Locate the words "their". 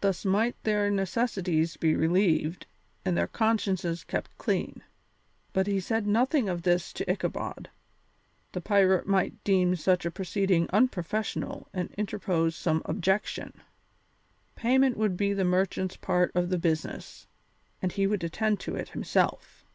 0.62-0.90, 3.18-3.26